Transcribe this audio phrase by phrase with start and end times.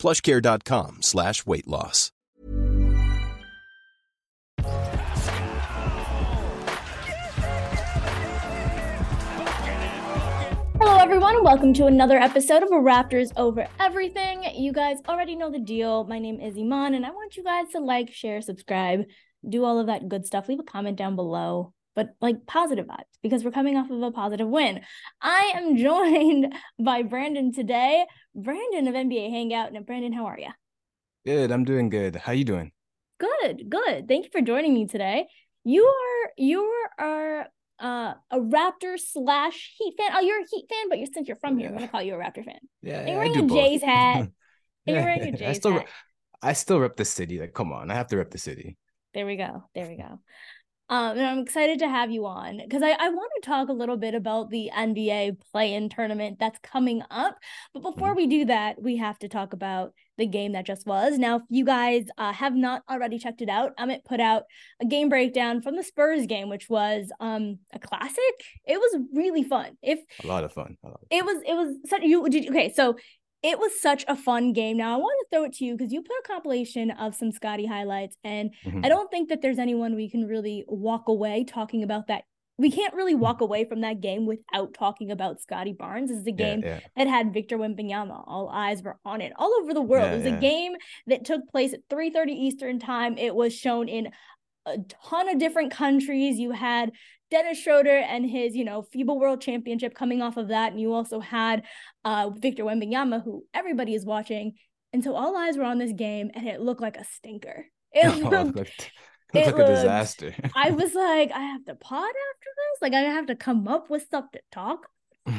[0.00, 2.10] plushcare.com slash weight loss.
[10.82, 11.44] Hello, everyone.
[11.44, 14.44] Welcome to another episode of Raptors Over Everything.
[14.54, 16.04] You guys already know the deal.
[16.04, 19.04] My name is Imman, and I want you guys to like, share, subscribe,
[19.46, 20.48] do all of that good stuff.
[20.48, 24.10] Leave a comment down below, but like positive vibes because we're coming off of a
[24.10, 24.80] positive win.
[25.20, 28.06] I am joined by Brandon today.
[28.34, 29.72] Brandon of NBA Hangout.
[29.74, 30.48] And Brandon, how are you?
[31.24, 31.50] Good.
[31.50, 32.16] I'm doing good.
[32.16, 32.72] How are you doing?
[33.18, 33.68] Good.
[33.68, 34.08] Good.
[34.08, 35.26] Thank you for joining me today.
[35.64, 36.62] You are you
[36.98, 37.46] are
[37.78, 40.10] uh, a Raptor slash Heat fan.
[40.14, 42.14] Oh, you're a Heat fan, but you're since you're from here, I'm gonna call you
[42.14, 42.58] a Raptor fan.
[42.82, 43.42] Yeah, yeah, you're I wearing a.
[43.42, 44.24] Jays hat.
[44.24, 44.32] And
[44.96, 45.88] you're Yeah, wearing a I Jays still, hat.
[46.42, 47.40] I still rep the city.
[47.40, 48.78] Like, come on, I have to rep the city.
[49.14, 49.64] There we go.
[49.74, 50.20] There we go.
[50.90, 53.72] Um, and I'm excited to have you on because I, I want to talk a
[53.72, 57.38] little bit about the NBA play-in tournament that's coming up.
[57.72, 61.16] But before we do that, we have to talk about the game that just was.
[61.16, 64.42] Now, if you guys uh, have not already checked it out, Amit put out
[64.80, 68.44] a game breakdown from the Spurs game, which was um a classic.
[68.66, 69.76] It was really fun.
[69.82, 70.76] If A lot of fun.
[70.82, 72.96] Lot of it was it was such you did okay so
[73.42, 75.92] it was such a fun game now i want to throw it to you because
[75.92, 78.84] you put a compilation of some scottie highlights and Mhm.
[78.84, 82.24] i don't think that there's anyone we can really walk away talking about that
[82.58, 86.10] we can't really walk away from that game without talking about Scottie Barnes.
[86.10, 86.80] This is a game yeah.
[86.94, 88.22] that had Victor Wembanyama.
[88.26, 90.04] All eyes were on it all over the world.
[90.04, 90.36] Yeah, it was yeah.
[90.36, 90.72] a game
[91.06, 93.16] that took place at 3:30 Eastern time.
[93.16, 94.10] It was shown in
[94.66, 94.76] a
[95.08, 96.38] ton of different countries.
[96.38, 96.92] You had
[97.30, 100.92] Dennis Schroeder and his, you know, FIBA World Championship coming off of that, and you
[100.92, 101.64] also had
[102.04, 104.54] uh, Victor Wembanyama, who everybody is watching.
[104.92, 107.66] And so all eyes were on this game, and it looked like a stinker.
[107.92, 108.90] It Oh, looked looked,
[109.32, 110.34] it looked like a disaster.
[110.56, 112.82] I was like, I have to pod after this.
[112.82, 114.88] Like, I have to come up with stuff to talk.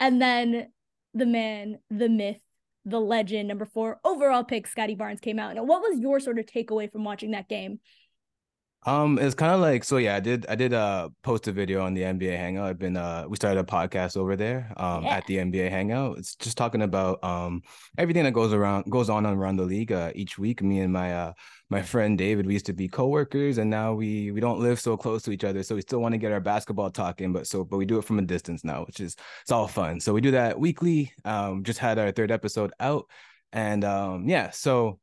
[0.00, 0.68] And then
[1.14, 2.38] the man, the myth,
[2.84, 5.54] the legend, number four overall pick, Scottie Barnes came out.
[5.54, 7.80] Now, what was your sort of takeaway from watching that game?
[8.86, 9.96] Um, it's kind of like so.
[9.96, 10.44] Yeah, I did.
[10.46, 12.66] I did uh post a video on the NBA Hangout.
[12.68, 15.16] I've been uh we started a podcast over there um Yeah.
[15.16, 16.18] at the NBA Hangout.
[16.18, 17.62] It's just talking about um
[17.96, 20.62] everything that goes around goes on around the league uh, each week.
[20.62, 21.32] Me and my uh
[21.70, 24.98] my friend David, we used to be coworkers, and now we we don't live so
[24.98, 27.64] close to each other, so we still want to get our basketball talking, but so
[27.64, 29.98] but we do it from a distance now, which is it's all fun.
[29.98, 31.10] So we do that weekly.
[31.24, 33.06] Um, just had our third episode out,
[33.50, 34.98] and um yeah, so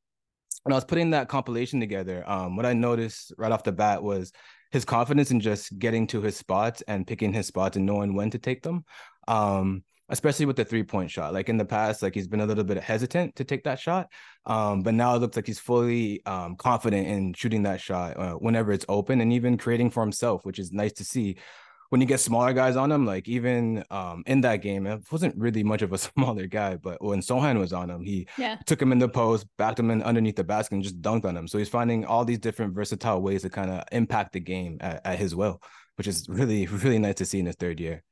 [0.63, 4.03] when I was putting that compilation together, um, what I noticed right off the bat
[4.03, 4.31] was
[4.72, 8.29] his confidence in just getting to his spots and picking his spots and knowing when
[8.31, 8.85] to take them.
[9.27, 11.33] Um, especially with the three point shot.
[11.33, 14.09] Like in the past, like he's been a little bit hesitant to take that shot.
[14.45, 18.33] Um, but now it looks like he's fully um confident in shooting that shot uh,
[18.33, 21.38] whenever it's open and even creating for himself, which is nice to see.
[21.91, 25.35] When you get smaller guys on him, like even um in that game, it wasn't
[25.38, 28.56] really much of a smaller guy, but when Sochan was on him, he Yeah.
[28.66, 31.35] took him in the post, backed him in underneath the basket, and just dunked on
[31.35, 31.47] him.
[31.50, 35.02] So he's finding all these different versatile ways to kind of impact the game at,
[35.06, 35.62] at his will,
[35.97, 38.03] which is really, really nice to see in his third year.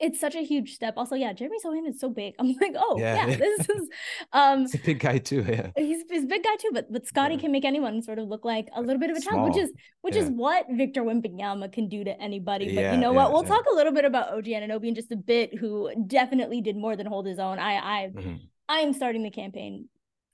[0.00, 0.94] It's such a huge step.
[0.96, 2.34] Also, yeah, Jeremy Sochan is so big.
[2.38, 3.36] I'm like, oh yeah, Yeah.
[3.36, 3.88] this is
[4.32, 5.44] um He's a big guy too.
[5.46, 5.70] Yeah.
[5.76, 7.40] he's he's a big guy too, but but Scottie Yeah.
[7.42, 9.70] can make anyone sort of look like a little bit of a child, which is
[10.02, 12.66] which is what Victor Wembanyama can do to anybody.
[12.74, 13.32] But Yeah, you know what?
[13.32, 13.48] We'll yeah.
[13.50, 16.96] talk a little bit about OG Anunoby in just a bit, who definitely did more
[16.96, 17.58] than hold his own.
[17.58, 18.40] I I Mhm.
[18.68, 19.88] I am starting the campaign.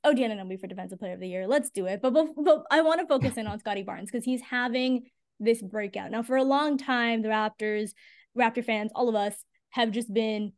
[0.04, 1.48] OG Anunoby for Defensive Player of the Year.
[1.48, 2.00] Let's do it.
[2.00, 5.10] But but, but I want to focus in on Scottie Barnes because he's having
[5.40, 6.22] this breakout now.
[6.22, 7.90] For a long time, the Raptors,
[8.38, 9.34] Raptor fans, all of us
[9.76, 10.52] have just been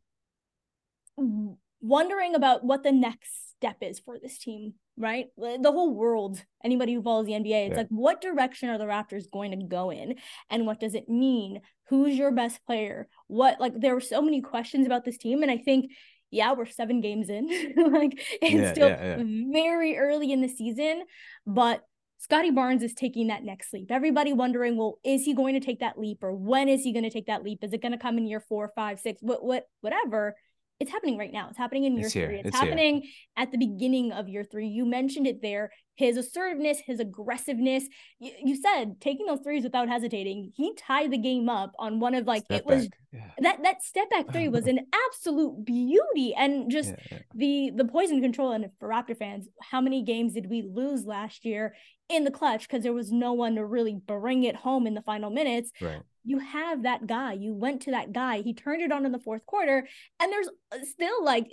[1.80, 5.26] wondering about what the next step is for this team, right?
[5.36, 7.78] The whole world, anybody who follows the NBA, it's Yeah.
[7.78, 10.14] like, what direction are the Raptors going to go in?
[10.50, 11.60] And what does it mean?
[11.88, 13.08] Who's your best player?
[13.26, 15.42] What, like, there were so many questions about this team.
[15.42, 15.90] And I think,
[16.30, 17.48] yeah, we're seven games in.
[17.92, 19.22] like, it's Yeah, still yeah,
[19.52, 21.02] very early in the season,
[21.44, 21.82] but
[22.18, 23.90] Scottie Barnes is taking that next leap.
[23.90, 27.04] Everybody wondering, well, is he going to take that leap or when is he going
[27.04, 27.62] to take that leap?
[27.62, 30.36] Is it going to come in year four, five, six, what, what, whatever?
[30.80, 31.48] It's happening right now.
[31.48, 32.38] It's happening in year It's three.
[32.38, 32.68] It's, It's here.
[32.68, 33.02] happening
[33.36, 34.66] at the beginning of year three.
[34.68, 35.70] You mentioned it there.
[35.98, 37.84] His assertiveness, his aggressiveness.
[38.20, 40.52] You, you said taking those threes without hesitating.
[40.54, 43.30] He tied the game up on one of like step it was yeah.
[43.40, 47.18] that that step back three was an absolute beauty and just yeah, yeah.
[47.34, 48.52] the the poison control.
[48.52, 51.74] And for Raptor fans, how many games did we lose last year
[52.08, 55.02] in the clutch because there was no one to really bring it home in the
[55.02, 55.70] final minutes.
[55.80, 56.00] Right.
[56.24, 57.34] You have that guy.
[57.34, 58.42] You went to that guy.
[58.42, 59.86] He turned it on in the fourth quarter,
[60.20, 61.46] and there's uh, still like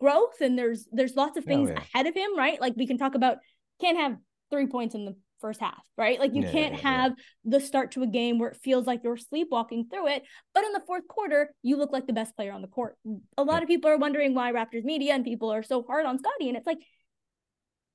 [0.00, 1.82] growth, and there's there's lots of oh, things oh, yeah.
[1.94, 2.36] ahead of him.
[2.36, 2.60] Right.
[2.60, 3.38] Like we can talk about
[3.80, 4.16] can't have
[4.50, 6.18] three points in the first half, right?
[6.18, 7.12] Like you yeah, can't yeah, have
[7.44, 10.22] the start to a game where it feels like you're sleepwalking through it.
[10.54, 12.96] But in the fourth quarter, you look like the best player on the court.
[13.36, 16.18] A lot of people are wondering why Raptors media and people are so hard on
[16.18, 16.78] Scottie And it's like,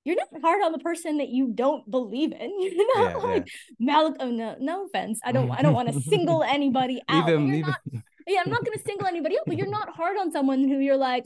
[0.03, 2.59] you're not hard on the person that you don't believe in.
[2.59, 3.75] You're not yeah, like yeah.
[3.79, 4.15] Malik.
[4.19, 5.19] Oh no, no offense.
[5.23, 5.51] I don't.
[5.51, 7.29] I don't want to single anybody out.
[7.29, 7.79] Not,
[8.31, 10.79] yeah, I'm not going to single anybody out, but you're not hard on someone who
[10.79, 11.25] you're like,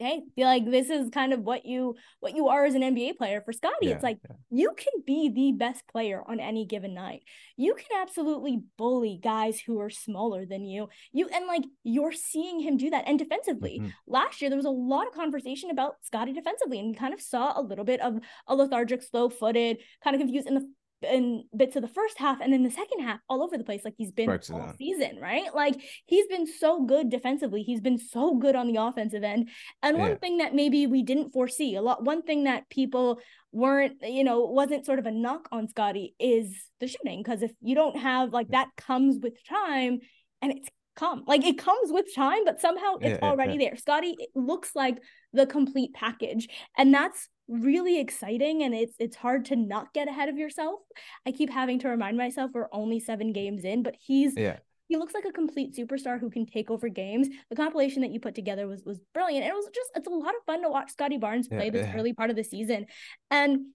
[0.00, 3.16] hey, be like this is kind of what you what you are as an NBA
[3.16, 3.74] player for Scottie.
[3.82, 4.36] Yeah, it's like yeah.
[4.50, 7.22] you can be the best player on any given night.
[7.56, 10.88] You can absolutely bully guys who are smaller than you.
[11.12, 13.04] You and like you're seeing him do that.
[13.06, 13.90] And defensively, mm-hmm.
[14.06, 17.20] last year there was a lot of conversation about Scottie defensively, and we kind of
[17.20, 18.18] saw a little bit of
[18.48, 20.68] a lethargic, slow-footed, kind of confused in the
[21.02, 23.84] in bits of the first half and then the second half all over the place
[23.84, 25.54] like he's been all season right?
[25.54, 27.62] Like he's been so good defensively.
[27.62, 29.48] He's been so good on the offensive end.
[29.82, 30.02] And yeah.
[30.02, 33.20] one thing that maybe we didn't foresee a lot one thing that people
[33.52, 37.52] weren't you know wasn't sort of a knock on Scottie is the shooting because if
[37.60, 40.00] you don't have like that comes with time
[40.42, 43.70] and it's come like it comes with time but somehow it's yeah, already yeah.
[43.70, 43.76] there.
[43.76, 44.98] Scottie looks like
[45.32, 46.48] the complete package.
[46.76, 50.80] And that's really exciting and it's it's hard to not get ahead of yourself.
[51.26, 54.58] I keep having to remind myself we're only 7 games in, but he's yeah.
[54.88, 57.28] He looks like a complete superstar who can take over games.
[57.48, 59.46] The compilation that you put together was was brilliant.
[59.46, 61.86] It was just it's a lot of fun to watch Scottie Barnes play yeah, this
[61.86, 61.96] yeah.
[61.96, 62.86] early part of the season.
[63.30, 63.66] And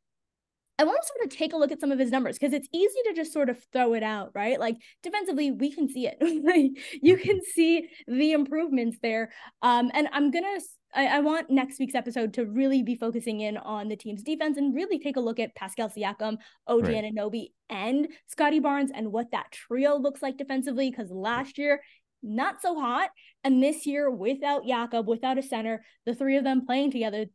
[0.78, 2.68] I want to sort of take a look at some of his numbers because it's
[2.74, 4.60] easy to just sort of throw it out, right?
[4.60, 6.18] Like defensively, we can see it.
[7.02, 9.32] you can see the improvements there.
[9.62, 10.60] Um, and I'm gonna
[10.96, 14.58] I, I, want next week's episode to really be focusing in on the team's defense
[14.58, 16.38] and really take a look at Pascal Siakam,
[16.68, 17.04] OG right.
[17.04, 20.90] Anunoby, and Scottie Barnes and what that trio looks like defensively.
[20.90, 21.82] Because last year,
[22.24, 23.10] not so hot.
[23.44, 27.26] And this year, without Jakob, without a center, the three of them playing together,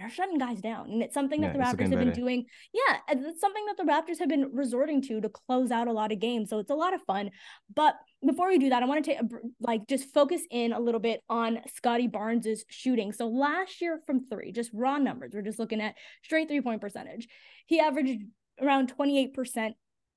[0.00, 0.90] they're shutting guys down.
[0.90, 2.46] And it's something that yeah, the Raptors have been doing.
[2.72, 6.10] Yeah, it's something that the Raptors have been resorting to to close out a lot
[6.10, 6.48] of games.
[6.48, 7.30] So it's a lot of fun.
[7.74, 9.20] But before we do that, I want to take
[9.60, 13.12] like just focus in a little bit on Scottie Barnes's shooting.
[13.12, 16.80] So last year from three, just raw numbers, we're just looking at straight three point
[16.80, 17.28] percentage.
[17.66, 18.22] He averaged
[18.60, 19.72] around 28%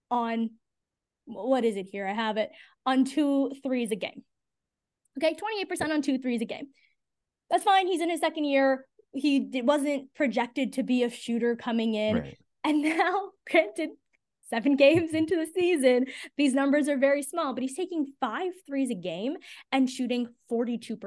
[0.09, 0.51] on
[1.25, 2.07] what is it here?
[2.07, 2.51] I have it
[2.85, 4.23] on two threes a game.
[5.17, 6.67] Okay, 28% on two threes a game.
[7.49, 7.87] That's fine.
[7.87, 12.17] He's in his second year he wasn't projected to be a shooter coming in.
[12.17, 12.37] Right.
[12.63, 13.89] And now, granted,
[14.49, 15.17] seven games mm-hmm.
[15.17, 16.05] into the season,
[16.37, 19.35] these numbers are very small, but he's taking five threes a game
[19.71, 20.97] and shooting 42%.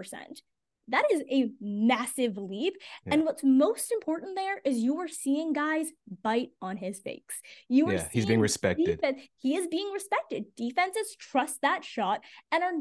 [0.89, 2.75] That is a massive leap.
[3.05, 3.15] Yeah.
[3.15, 5.89] And what's most important there is you are seeing guys
[6.23, 7.35] bite on his fakes.
[7.69, 8.87] You are yeah, he's being respected.
[8.87, 10.45] Defense, he is being respected.
[10.57, 12.21] Defenses trust that shot
[12.53, 12.73] and are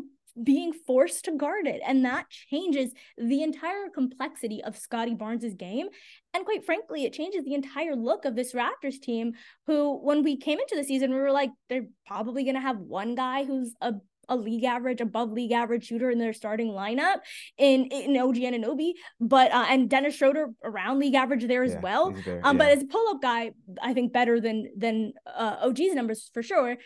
[0.43, 1.81] being forced to guard it.
[1.85, 5.87] And that changes the entire complexity of Scottie Barnes's game.
[6.33, 9.33] And quite frankly, it changes the entire look of this Raptors team,
[9.67, 12.77] who, when we came into the season, we were like, they're probably going to have
[12.77, 13.93] one guy who's a
[14.27, 17.17] a league average, above league average shooter in their starting lineup
[17.57, 21.79] in in OG Anunoby, but uh, and Dennis Schroeder around league average there as yeah,
[21.79, 22.11] well.
[22.11, 22.63] There, um, yeah.
[22.65, 23.51] but as a pull up guy,
[23.81, 26.77] I think better than than uh, OG's numbers for sure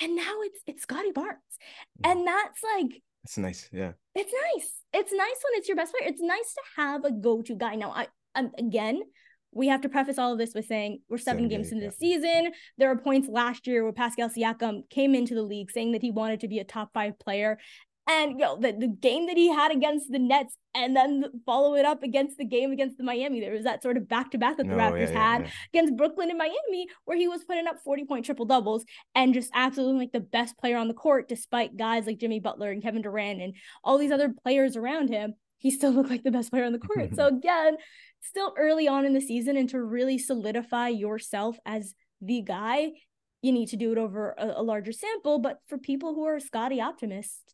[0.00, 1.38] and now it's it's Scottie Barnes,
[2.02, 2.10] mm.
[2.10, 3.92] and that's like it's nice, yeah.
[4.14, 4.70] It's nice.
[4.92, 6.08] It's nice when it's your best player.
[6.08, 7.74] It's nice to have a go-to guy.
[7.74, 9.00] Now, I um, again,
[9.50, 11.90] we have to preface all of this with saying we're seven, seven games into yeah.
[11.90, 12.52] the season.
[12.78, 16.12] There are points last year where Pascal Siakam came into the league saying that he
[16.12, 17.58] wanted to be a top five player,
[18.08, 21.84] and know, the, the game that he had against the Nets and then follow it
[21.84, 23.40] up against the game against the Miami.
[23.40, 25.50] There was that sort of back to back that the Raptors yeah, had yeah.
[25.72, 28.84] against Brooklyn and Miami, where he was putting up 40 point triple doubles
[29.14, 32.70] and just absolutely like the best player on the court, despite guys like Jimmy Butler
[32.70, 35.34] and Kevin Durant and all these other players around him.
[35.58, 37.16] He still looked like the best player on the court.
[37.16, 37.76] so again,
[38.20, 42.92] still early on in the season, and to really solidify yourself as the guy,
[43.42, 45.40] you need to do it over a, a larger sample.
[45.40, 47.52] But for people who are Scottie optimists,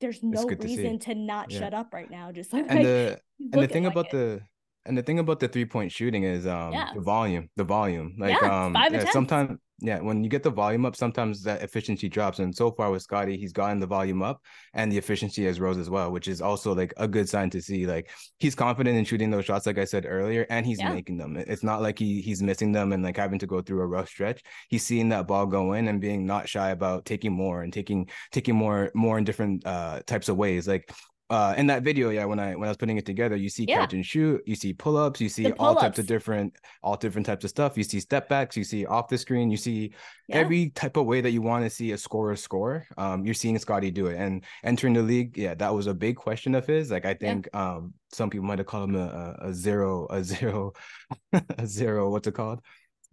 [0.00, 1.60] there's no reason to, to not yeah.
[1.60, 2.32] shut up right now.
[2.32, 3.20] Just like and the
[3.52, 4.12] and the thing like about it.
[4.12, 4.40] the
[4.86, 6.90] and the thing about the three point shooting is um yeah.
[6.94, 8.16] the volume, the volume.
[8.18, 8.76] Like yeah, um
[9.12, 12.38] sometimes yeah, when you get the volume up, sometimes that efficiency drops.
[12.38, 14.42] And so far with Scottie, he's gotten the volume up
[14.74, 17.62] and the efficiency has rose as well, which is also like a good sign to
[17.62, 17.86] see.
[17.86, 20.92] Like he's confident in shooting those shots, like I said earlier, and he's yeah.
[20.92, 21.36] making them.
[21.36, 24.08] It's not like he he's missing them and like having to go through a rough
[24.08, 24.42] stretch.
[24.68, 28.08] He's seeing that ball go in and being not shy about taking more and taking
[28.32, 30.68] taking more more in different uh types of ways.
[30.68, 30.90] Like
[31.30, 33.64] uh in that video yeah when i when i was putting it together you see
[33.66, 33.78] yeah.
[33.78, 37.44] catch and shoot you see pull-ups you see all types of different all different types
[37.44, 39.92] of stuff you see step backs you see off the screen you see
[40.28, 40.36] yeah.
[40.36, 43.58] every type of way that you want to see a scorer score um you're seeing
[43.58, 46.90] Scottie do it and entering the league yeah that was a big question of his
[46.90, 47.74] like i think yeah.
[47.74, 50.72] um some people might have called him a, a zero a zero
[51.32, 52.60] a zero what's it called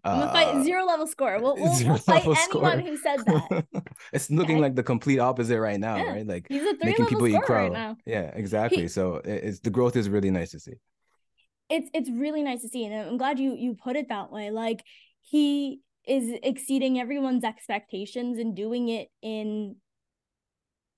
[0.04, 1.40] I'm gonna fight uh, zero level score.
[1.42, 2.72] We'll, we'll, we'll fight anyone score.
[2.78, 3.66] who said that.
[4.14, 6.12] it's looking like the complete opposite right now, yeah.
[6.12, 6.28] right?
[6.28, 7.70] Like he's a three making people eat crow.
[7.72, 8.84] Right yeah, exactly.
[8.84, 10.76] He, so it's the growth is really nice to see.
[11.70, 14.52] It's it's really nice to see, and I'm glad you you put it that way.
[14.52, 14.84] Like
[15.22, 19.76] he is exceeding everyone's expectations and doing it in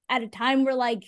[0.07, 1.03] at a time where like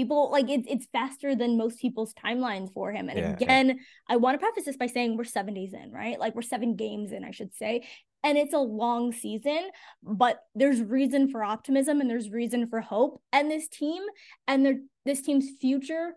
[0.00, 3.08] people like it's it's faster than most people's timelines for him.
[3.08, 3.74] And yeah, again, yeah.
[4.08, 6.18] I want to preface this by saying we're seven days in, right?
[6.18, 7.86] Like we're seven games in, I should say.
[8.22, 9.70] And it's a long season,
[10.02, 13.20] but there's reason for optimism and there's reason for hope.
[13.32, 14.02] And this team
[14.46, 16.12] and their this team's future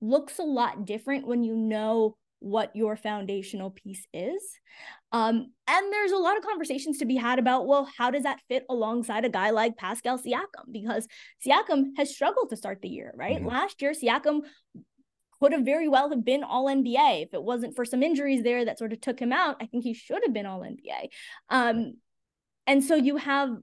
[0.00, 4.42] looks a lot different when you know what your foundational piece is.
[5.12, 8.40] Um, and there's a lot of conversations to be had about, well, how does that
[8.48, 10.70] fit alongside a guy like Pascal Siakam?
[10.70, 11.08] Because
[11.44, 13.38] Siakam has struggled to start the year, right?
[13.38, 13.48] Mm-hmm.
[13.48, 14.42] Last year, Siakam
[15.40, 18.64] could have very well have been all NBA if it wasn't for some injuries there
[18.64, 19.56] that sort of took him out.
[19.60, 21.08] I think he should have been all NBA.
[21.48, 21.94] Um,
[22.66, 23.56] and so you have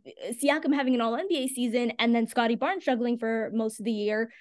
[0.44, 3.92] Siakam having an all NBA season and then Scottie Barnes struggling for most of the
[3.92, 4.32] year.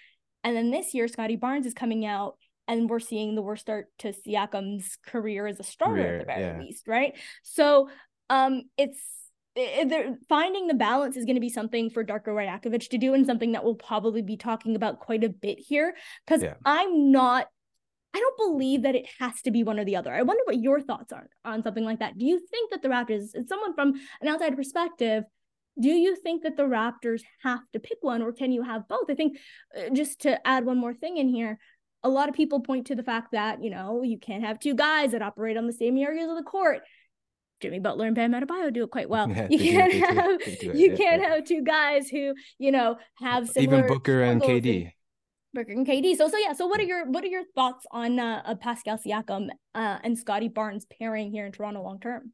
[0.44, 2.36] And then this year, Scottie Barnes is coming out
[2.68, 6.26] and we're seeing the worst start to Siakam's career as a starter career, at the
[6.26, 6.58] very yeah.
[6.58, 7.16] least, right?
[7.42, 7.88] So
[8.28, 9.00] um it's
[9.56, 13.26] it, finding the balance is going to be something for Darko Rajakovic to do and
[13.26, 16.54] something that we'll probably be talking about quite a bit here because yeah.
[16.64, 17.48] I'm not
[18.14, 20.12] I don't believe that it has to be one or the other.
[20.12, 22.18] I wonder what your thoughts are on something like that.
[22.18, 25.24] Do you think that the Raptors, as someone from an outside perspective,
[25.78, 29.08] do you think that the Raptors have to pick one or can you have both?
[29.08, 29.38] I think
[29.76, 31.58] uh, just to add one more thing in here,
[32.02, 34.74] a lot of people point to the fact that, you know, you can't have two
[34.74, 36.80] guys that operate on the same areas of the court.
[37.60, 39.28] Jimmy Butler and Bam Adebayo do it quite well.
[39.30, 43.88] Yeah, you can't have you can't have two guys who you know have similar even
[43.88, 44.92] Booker and KD.
[45.52, 46.16] Booker and KD.
[46.16, 46.54] So so yeah.
[46.54, 50.48] So what are your what are your thoughts on uh, Pascal Siakam uh, and Scottie
[50.48, 52.32] Barnes pairing here in Toronto long term?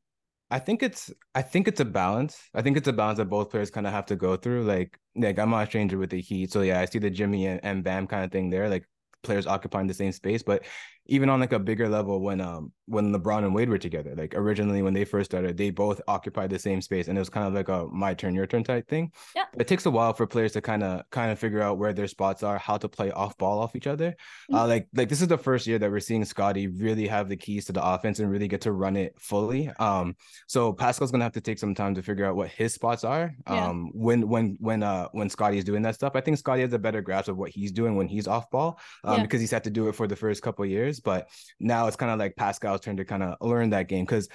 [0.50, 2.38] I think it's I think it's a balance.
[2.54, 4.64] I think it's a balance that both players kind of have to go through.
[4.64, 7.46] Like like I'm not a stranger with the Heat, so yeah, I see the Jimmy
[7.46, 8.68] and, and Bam kind of thing there.
[8.68, 8.86] Like
[9.26, 10.64] players occupying the same space, but
[11.08, 14.14] even on like a bigger level when um when LeBron and Wade were together.
[14.16, 17.28] Like originally when they first started, they both occupied the same space and it was
[17.28, 19.10] kind of like a my turn, your turn type thing.
[19.34, 19.44] Yeah.
[19.58, 22.06] It takes a while for players to kind of kind of figure out where their
[22.06, 24.10] spots are, how to play off ball off each other.
[24.10, 24.54] Mm-hmm.
[24.54, 27.36] Uh like like this is the first year that we're seeing Scottie really have the
[27.36, 29.70] keys to the offense and really get to run it fully.
[29.80, 33.02] Um so Pascal's gonna have to take some time to figure out what his spots
[33.02, 33.34] are.
[33.48, 33.66] Yeah.
[33.66, 36.12] Um when when when uh when Scottie is doing that stuff.
[36.14, 38.78] I think Scottie has a better grasp of what he's doing when he's off ball.
[39.02, 39.22] Um yeah.
[39.22, 40.95] because he's had to do it for the first couple years.
[41.00, 41.28] But
[41.60, 44.28] now it's kind of like Pascal's turn to kind of learn that game because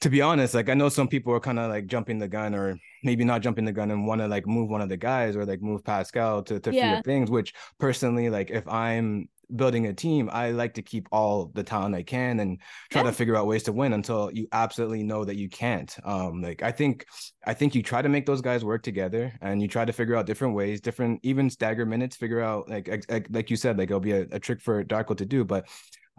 [0.00, 2.54] to be honest, like I know some people are kind of like jumping the gun
[2.54, 5.34] or maybe not jumping the gun and want to like move one of the guys
[5.34, 7.02] or like move Pascal to to yeah.
[7.02, 7.30] things.
[7.30, 11.94] Which personally, like if I'm building a team, I like to keep all the talent
[11.94, 12.58] I can and
[12.90, 13.08] try yeah.
[13.08, 15.94] to figure out ways to win until you absolutely know that you can't.
[16.04, 17.06] Um, like I think
[17.46, 20.16] I think you try to make those guys work together and you try to figure
[20.16, 23.90] out different ways, different even stagger minutes, figure out like like, like you said, like
[23.90, 25.68] it'll be a, a trick for Darko to do, but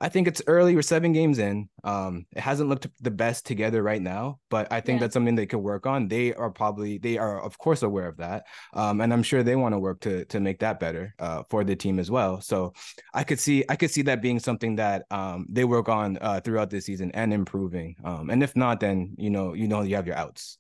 [0.02, 0.76] I think it's early.
[0.76, 1.70] We're seven games in.
[1.84, 5.02] Um, it hasn't looked the best together right now, but I think yeah.
[5.02, 6.08] that's something they could work on.
[6.08, 9.56] They are probably they are of course aware of that, um, and I'm sure they
[9.56, 12.42] want to work to to make that better uh, for the team as well.
[12.42, 12.74] So
[13.14, 16.40] I could see I could see that being something that um, they work on uh,
[16.42, 17.96] throughout the season and improving.
[18.04, 20.58] Um, and if not, then you know you know you have your outs.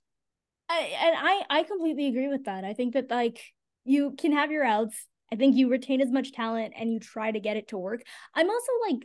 [0.69, 2.63] I, and I I completely agree with that.
[2.63, 3.41] I think that like
[3.85, 4.95] you can have your outs.
[5.31, 8.01] I think you retain as much talent and you try to get it to work.
[8.33, 9.03] I'm also like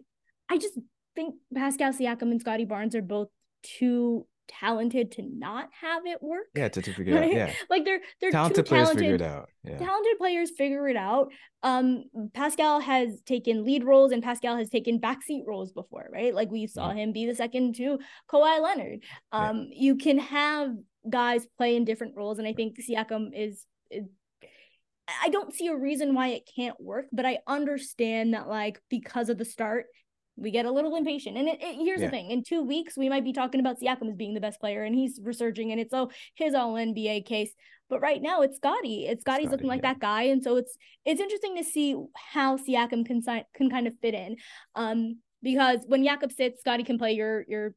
[0.48, 0.78] I just
[1.14, 3.28] think Pascal Siakam and Scottie Barnes are both
[3.62, 6.46] too talented to not have it work.
[6.54, 7.30] Yeah, to, to figure right?
[7.30, 7.32] out.
[7.32, 7.52] Yeah.
[7.70, 9.48] Like they're they're talented players talented, figure it out.
[9.62, 9.78] Yeah.
[9.78, 11.32] Talented players figure it out.
[11.62, 16.34] Um Pascal has taken lead roles and Pascal has taken backseat roles before, right?
[16.34, 17.98] Like we saw him be the second to
[18.30, 19.00] Kawhi Leonard.
[19.32, 19.82] Um yeah.
[19.82, 20.70] you can have
[21.08, 24.04] guys play in different roles and I think Siakam is, is
[25.22, 29.28] I don't see a reason why it can't work, but I understand that like because
[29.28, 29.86] of the start
[30.36, 31.36] we get a little impatient.
[31.36, 32.06] And it, it, here's yeah.
[32.06, 34.60] the thing: in two weeks, we might be talking about Siakam as being the best
[34.60, 37.52] player, and he's resurging, and it's oh his All NBA case.
[37.88, 39.06] But right now, it's Scottie.
[39.06, 39.92] It's Scottie's Scottie, looking like yeah.
[39.92, 43.22] that guy, and so it's it's interesting to see how Siakam can
[43.54, 44.36] can kind of fit in.
[44.74, 47.74] Um, because when Jakob sits, Scottie can play your your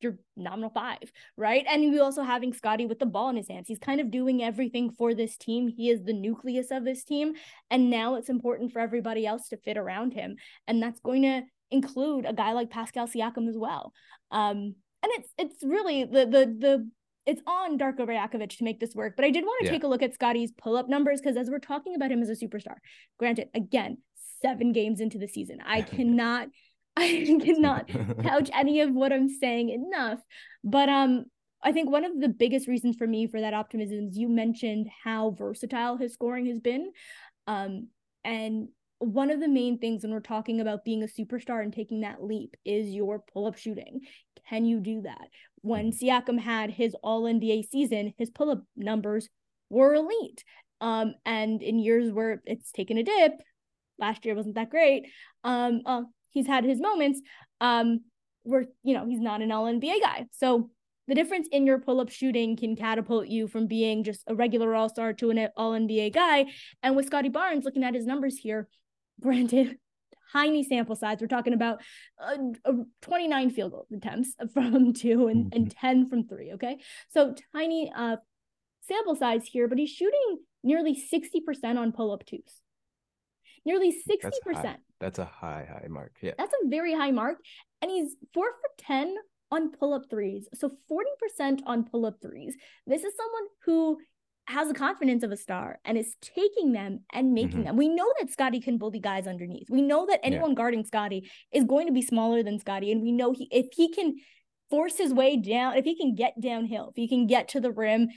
[0.00, 1.64] your nominal five, right?
[1.68, 3.68] And you also having Scottie with the ball in his hands.
[3.68, 5.68] He's kind of doing everything for this team.
[5.68, 7.34] He is the nucleus of this team.
[7.70, 10.36] And now it's important for everybody else to fit around him.
[10.66, 13.92] And that's going to include a guy like Pascal Siakam as well.
[14.30, 16.90] Um, and it's it's really the the the
[17.26, 19.14] it's on Darko Rajakovic to make this work.
[19.16, 19.72] But I did want to yeah.
[19.72, 22.36] take a look at Scottie's pull-up numbers because as we're talking about him as a
[22.36, 22.76] superstar,
[23.18, 23.98] granted, again,
[24.40, 26.48] seven games into the season, I cannot
[26.96, 27.88] I cannot
[28.22, 30.20] couch any of what I'm saying enough.
[30.64, 31.26] But um,
[31.62, 34.88] I think one of the biggest reasons for me for that optimism is you mentioned
[35.04, 36.92] how versatile his scoring has been.
[37.46, 37.88] Um,
[38.24, 42.00] and one of the main things when we're talking about being a superstar and taking
[42.00, 44.00] that leap is your pull-up shooting.
[44.48, 45.28] Can you do that?
[45.60, 46.06] When mm-hmm.
[46.06, 49.28] Siakam had his all NBA season, his pull-up numbers
[49.68, 50.44] were elite.
[50.80, 53.32] Um, and in years where it's taken a dip,
[53.98, 55.08] last year wasn't that great.
[55.44, 57.20] Um, uh, he's had his moments
[57.62, 58.00] um
[58.42, 60.26] where you know he's not an all NBA guy.
[60.32, 60.70] So
[61.08, 65.12] the difference in your pull-up shooting can catapult you from being just a regular all-star
[65.14, 66.46] to an all NBA guy.
[66.82, 68.68] And with Scottie Barnes, looking at his numbers here,
[69.20, 69.78] granted,
[70.32, 71.18] tiny sample size.
[71.20, 71.80] We're talking about
[72.20, 75.86] uh, uh, 29 field goal attempts from two and, and mm-hmm.
[75.86, 76.52] 10 from three.
[76.54, 76.78] Okay.
[77.10, 78.16] So tiny uh,
[78.82, 82.60] sample size here, but he's shooting nearly 60% on pull up twos
[83.66, 84.30] nearly 60%.
[84.62, 84.78] That's.
[84.98, 86.14] That's a high, high mark.
[86.22, 86.32] Yeah.
[86.38, 87.38] That's a very high mark.
[87.82, 89.14] And he's four for 10
[89.50, 90.48] on pull up threes.
[90.54, 92.56] So 40% on pull up threes.
[92.86, 93.98] This is someone who
[94.48, 97.64] has the confidence of a star and is taking them and making mm-hmm.
[97.64, 97.76] them.
[97.76, 99.68] We know that Scottie can bully guys underneath.
[99.68, 100.56] We know that anyone yeah.
[100.56, 102.92] guarding Scottie is going to be smaller than Scottie.
[102.92, 104.16] And we know he if he can
[104.70, 107.70] force his way down, if he can get downhill, if he can get to the
[107.70, 108.08] rim,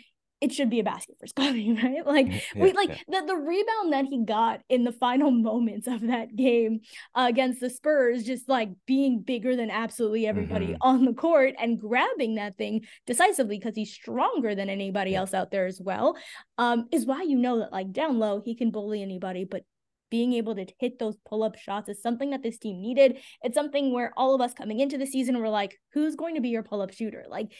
[0.42, 2.06] it should be a basket for Scottie, right?
[2.06, 3.22] Like yeah, we like yeah.
[3.22, 6.82] the, the rebound that he got in the final moments of that game
[7.16, 10.82] uh, against the Spurs, just like being bigger than absolutely everybody mm-hmm.
[10.82, 15.20] on the court and grabbing that thing decisively because he's stronger than anybody yeah.
[15.20, 16.16] else out there as well.
[16.58, 19.64] Um, is why you know that like down low he can bully anybody, but
[20.10, 23.18] being able to hit those pull-up shots is something that this team needed.
[23.44, 26.42] It's something where all of us coming into the season were like, who's going to
[26.42, 27.26] be your pull-up shooter?
[27.30, 27.52] Like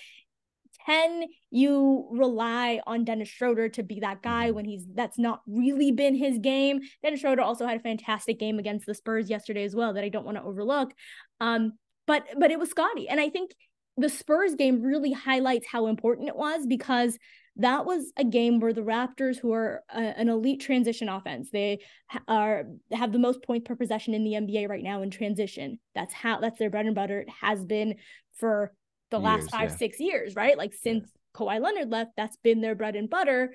[0.90, 4.56] can you rely on Dennis Schroeder to be that guy mm-hmm.
[4.56, 6.80] when he's that's not really been his game?
[7.04, 10.10] Dennis Schroeder also had a fantastic game against the Spurs yesterday as well that I
[10.10, 10.94] don't want to overlook.
[11.40, 11.74] Um,
[12.08, 13.52] but but it was Scottie, and I think
[13.98, 17.18] the Spurs game really highlights how important it was because
[17.58, 21.80] that was a game where the Raptors, who are a, an elite transition offense, they
[22.28, 25.80] are have the most points per possession in the NBA right now in transition.
[25.94, 27.20] That's how that's their bread and butter.
[27.20, 27.96] It has been
[28.38, 28.74] for
[29.12, 29.76] the years, last five, yeah.
[29.76, 30.58] six years, right?
[30.58, 31.40] Like since yeah.
[31.40, 33.54] Kawhi Leonard left, that's been their bread and butter.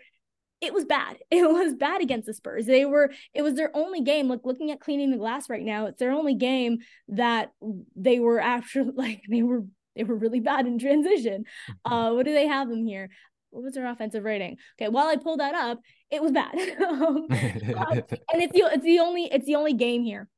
[0.61, 1.19] It was bad.
[1.31, 2.67] It was bad against the Spurs.
[2.67, 4.29] They were, it was their only game.
[4.29, 7.53] Like looking at cleaning the glass right now, it's their only game that
[7.97, 9.65] they were actually like they were
[9.97, 11.45] they were really bad in transition.
[11.85, 13.11] Uh, what do they have them here?
[13.51, 14.57] What was their offensive rating?
[14.77, 15.79] Okay, while I pulled that up,
[16.11, 16.55] it was bad.
[16.89, 20.29] um, and it's the it's the only it's the only game here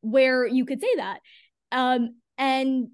[0.00, 1.20] where you could say that.
[1.70, 2.88] Um, and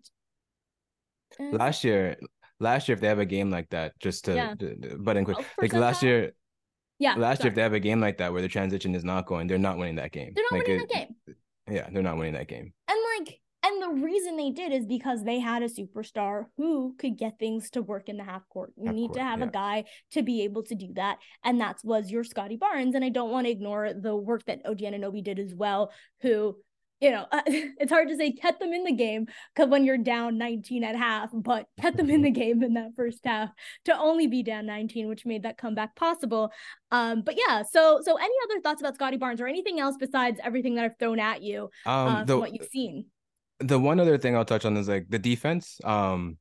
[1.40, 1.58] Mm.
[1.58, 2.16] last year
[2.60, 4.54] last year if they have a game like that just to yeah.
[4.98, 6.32] but in quick like last year
[6.98, 7.46] yeah last sorry.
[7.46, 9.58] year if they have a game like that where the transition is not going they're
[9.58, 11.36] not winning that game they're not like winning it, that game
[11.70, 15.24] yeah they're not winning that game and like and the reason they did is because
[15.24, 18.72] they had a superstar who could get things to work in the half court.
[18.76, 19.46] You half need court, to have yeah.
[19.46, 21.18] a guy to be able to do that.
[21.42, 22.94] And that was your Scottie Barnes.
[22.94, 26.56] And I don't want to ignore the work that OG Anunoby did as well, who
[27.00, 29.98] you know, uh, it's hard to say kept them in the game because when you're
[29.98, 33.50] down 19 at half, but kept them in the game in that first half
[33.84, 36.50] to only be down 19, which made that comeback possible.
[36.90, 40.40] Um, but yeah, so so any other thoughts about Scottie Barnes or anything else besides
[40.42, 43.06] everything that I've thrown at you um, uh, the, what you've seen?
[43.60, 45.80] The one other thing I'll touch on is like the defense.
[45.84, 46.38] Um,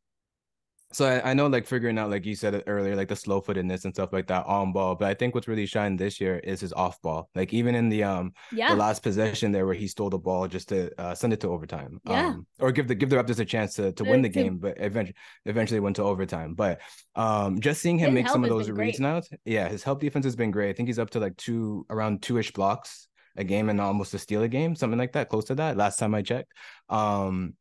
[0.96, 3.84] so I, I, know like figuring out like you said earlier like the slow footedness
[3.84, 6.62] and stuff like that on ball but i think what's really shined this year is
[6.62, 7.30] his off ball.
[7.36, 8.70] Like even in the um yeah.
[8.70, 11.50] the last possession there where he stole the ball just to uh, send it to
[11.50, 12.28] overtime yeah.
[12.28, 14.76] um or give the give the raptors a chance to to win the game but
[14.78, 16.54] eventually eventually went to overtime.
[16.54, 16.82] But
[17.16, 20.36] um just seeing him make some of those reads now yeah his help defense has
[20.36, 20.70] been great.
[20.70, 24.18] I think he's up to like two around two-ish blocks a game and almost a
[24.18, 26.54] steal a game something like that close to that last time i checked.
[26.90, 27.56] Um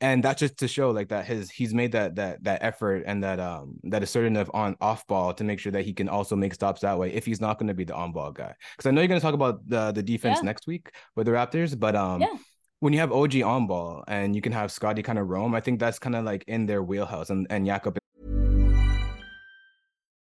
[0.00, 3.22] and that's just to show like that his he's made that that that effort and
[3.22, 6.54] that um that assertiveness on off ball to make sure that he can also make
[6.54, 8.92] stops that way if he's not going to be the on ball guy because I
[8.92, 10.46] know you're going to talk about the the defense yeah.
[10.46, 12.34] next week with the Raptors but um yeah.
[12.80, 15.60] when you have OG on ball and you can have Scottie kind of roam, I
[15.60, 17.30] think that's kind of like in their wheelhouse.
[17.30, 17.98] And and Jakob.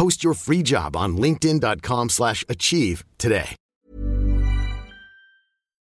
[0.00, 3.50] Post your free job on linkedin.com/achieve today.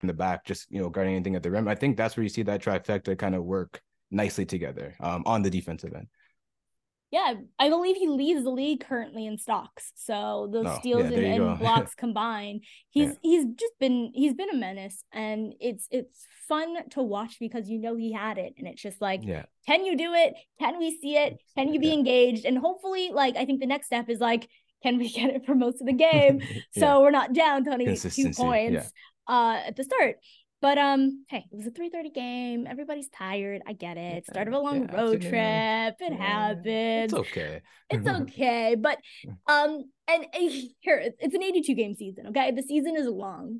[0.01, 1.67] In the back, just you know, guarding anything at the rim.
[1.67, 5.41] I think that's where you see that trifecta kind of work nicely together um, on
[5.41, 6.05] the defensive end
[7.11, 9.91] yeah, I believe he leads the league currently in stocks.
[9.95, 13.15] So those oh, steals yeah, and, and blocks combined, he's yeah.
[13.21, 17.79] he's just been he's been a menace, and it's it's fun to watch because you
[17.79, 19.45] know he had it, and it's just like, yeah.
[19.67, 20.33] can you do it?
[20.59, 21.37] Can we see it?
[21.55, 22.45] Can you be engaged?
[22.45, 24.49] And hopefully, like I think the next step is like,
[24.83, 26.41] can we get it for most of the game
[26.77, 28.91] so we're not down twenty two points
[29.27, 30.17] uh at the start.
[30.65, 32.65] But um, hey, it was a 3:30 game.
[32.67, 33.61] Everybody's tired.
[33.67, 34.25] I get it.
[34.25, 35.31] Start of a long yeah, road trip.
[35.33, 36.65] It yeah, happens.
[36.65, 37.61] It's okay.
[37.91, 38.75] it's okay.
[38.75, 38.97] But
[39.47, 42.25] um, and, and here it's an 82 game season.
[42.29, 43.59] Okay, the season is long.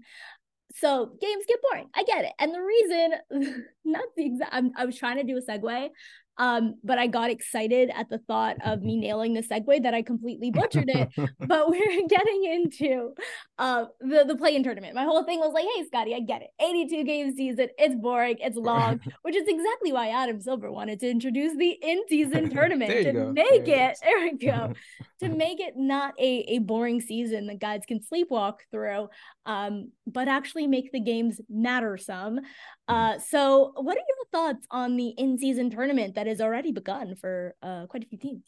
[0.77, 1.89] So games get boring.
[1.93, 2.31] I get it.
[2.39, 5.89] And the reason, not the exact, I'm, I was trying to do a segue,
[6.37, 10.01] um, but I got excited at the thought of me nailing the segue that I
[10.01, 11.09] completely butchered it.
[11.39, 13.13] but we're getting into
[13.57, 14.95] uh, the the play in tournament.
[14.95, 16.49] My whole thing was like, hey, Scottie, I get it.
[16.59, 21.09] 82 game season, it's boring, it's long, which is exactly why Adam Silver wanted to
[21.09, 23.31] introduce the in season tournament to go.
[23.31, 23.97] make there it.
[24.01, 24.73] There we go.
[25.19, 29.09] to make it not a, a boring season that guys can sleepwalk through,
[29.45, 32.39] um, but actually make the games matter some.
[32.87, 37.55] Uh, so, what are your thoughts on the in-season tournament that has already begun for
[37.63, 38.45] uh, quite a few teams?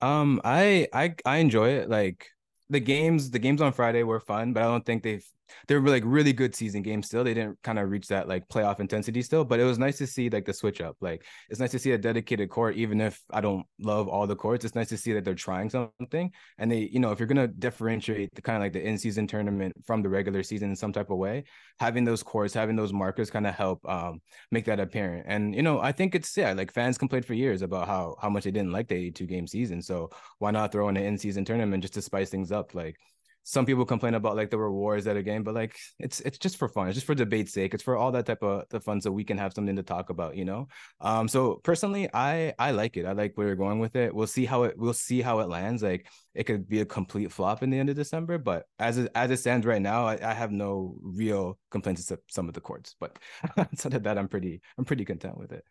[0.00, 1.88] Um, I I I enjoy it.
[1.88, 2.26] Like
[2.68, 5.26] the games, the games on Friday were fun, but I don't think they've
[5.68, 7.24] they were like really good season games still.
[7.24, 10.06] They didn't kind of reach that like playoff intensity still, but it was nice to
[10.06, 10.96] see like the switch up.
[11.00, 14.36] Like it's nice to see a dedicated court, even if I don't love all the
[14.36, 14.64] courts.
[14.64, 16.30] It's nice to see that they're trying something.
[16.58, 19.74] And they, you know, if you're gonna differentiate the kind of like the in-season tournament
[19.84, 21.44] from the regular season in some type of way,
[21.78, 25.24] having those courts, having those markers kind of help um make that apparent.
[25.28, 28.28] And you know, I think it's yeah, like fans complained for years about how how
[28.28, 29.82] much they didn't like the 82 game season.
[29.82, 32.74] So why not throw in an in-season tournament just to spice things up?
[32.74, 32.96] Like
[33.44, 36.56] some people complain about like the rewards at a game, but like it's it's just
[36.56, 36.88] for fun.
[36.88, 37.74] It's just for debate's sake.
[37.74, 40.10] It's for all that type of the fun so we can have something to talk
[40.10, 40.68] about, you know.
[41.00, 43.06] Um, so personally, I I like it.
[43.06, 44.14] I like where you're going with it.
[44.14, 45.82] We'll see how it we'll see how it lands.
[45.82, 49.10] Like it could be a complete flop in the end of December, but as it,
[49.14, 52.60] as it stands right now, I, I have no real complaints except some of the
[52.60, 52.94] courts.
[52.98, 53.18] But
[53.58, 55.64] outside of that, I'm pretty I'm pretty content with it.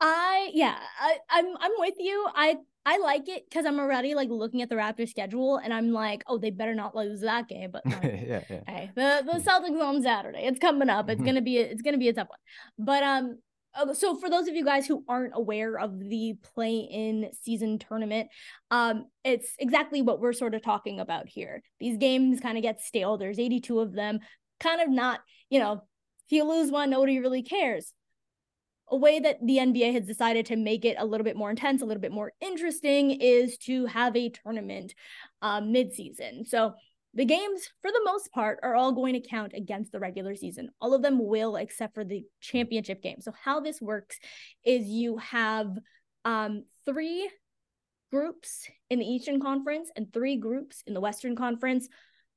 [0.00, 2.26] I yeah, I, I'm I'm with you.
[2.34, 5.92] I I like it because I'm already like looking at the Raptors schedule and I'm
[5.92, 7.70] like, oh, they better not lose that game.
[7.70, 8.60] But like, yeah, yeah.
[8.66, 10.40] Hey, the the Celtics on Saturday.
[10.40, 11.08] It's coming up.
[11.08, 11.26] It's mm-hmm.
[11.26, 12.38] gonna be a, it's gonna be a tough one.
[12.84, 13.38] But um,
[13.74, 17.78] uh, so for those of you guys who aren't aware of the play in season
[17.78, 18.28] tournament,
[18.70, 21.62] um, it's exactly what we're sort of talking about here.
[21.78, 23.16] These games kind of get stale.
[23.16, 24.20] There's 82 of them.
[24.60, 25.82] Kind of not, you know,
[26.26, 27.92] if you lose one, nobody really cares
[28.92, 31.80] a way that the NBA has decided to make it a little bit more intense,
[31.80, 34.94] a little bit more interesting, is to have a tournament
[35.40, 36.44] um, mid-season.
[36.44, 36.74] So
[37.14, 40.68] the games, for the most part, are all going to count against the regular season.
[40.78, 43.20] All of them will, except for the championship game.
[43.20, 44.18] So how this works
[44.62, 45.70] is you have
[46.26, 47.30] um, three
[48.10, 51.88] groups in the Eastern Conference and three groups in the Western Conference.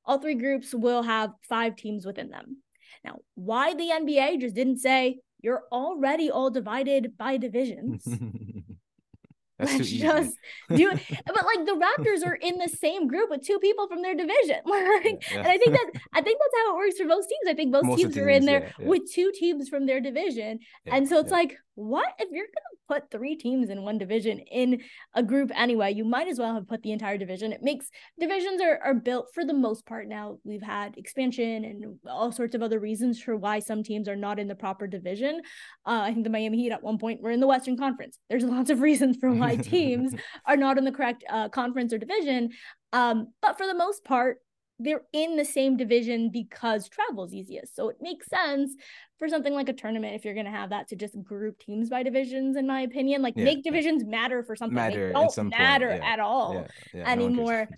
[0.06, 2.62] All three groups will have five teams within them.
[3.04, 8.04] Now, why the NBA just didn't say you're already all divided by divisions.
[9.58, 10.36] That's Let's just
[10.68, 11.00] do it.
[11.24, 14.56] But like the Raptors are in the same group with two people from their division.
[14.66, 15.38] Like, yeah, yeah.
[15.38, 17.48] and I think that I think that's how it works for most teams.
[17.48, 20.00] I think most, most teams, teams, are in there yeah, with two teams from their
[20.00, 20.58] division.
[20.84, 24.82] and so it's like, what if you're gonna put three teams in one division in
[25.14, 25.92] a group anyway?
[25.92, 27.52] You might as well have put the entire division.
[27.52, 30.38] It makes divisions are, are built for the most part now.
[30.44, 34.38] We've had expansion and all sorts of other reasons for why some teams are not
[34.38, 35.40] in the proper division.
[35.86, 38.18] Uh, I think the Miami Heat at one point were in the Western Conference.
[38.28, 40.14] There's lots of reasons for why teams
[40.46, 42.50] are not in the correct uh, conference or division.
[42.92, 44.38] Um, but for the most part,
[44.78, 47.74] they're in the same division because travel is easiest.
[47.74, 48.74] So it makes sense
[49.18, 51.88] for something like a tournament if you're going to have that to just group teams
[51.88, 53.22] by divisions in my opinion.
[53.22, 54.74] Like yeah, make divisions matter for something.
[54.74, 57.68] Matter they don't matter yeah, at all anymore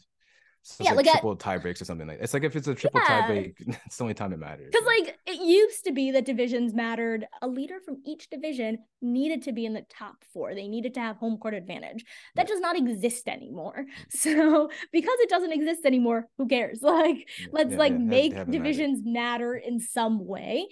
[0.69, 2.19] So yeah, like, like triple tie breaks or something like.
[2.21, 3.21] It's like if it's a triple yeah.
[3.21, 3.55] tie break,
[3.87, 4.69] it's the only time it matters.
[4.71, 7.27] Because like it used to be that divisions mattered.
[7.41, 10.55] A leader from each division needed to be in the top four.
[10.55, 12.05] They needed to have home court advantage.
[12.37, 12.55] That yeah.
[12.55, 13.87] does not exist anymore.
[14.11, 16.81] So because it doesn't exist anymore, who cares?
[16.89, 17.47] Like yeah.
[17.53, 20.67] let's like make divisions matter in some way.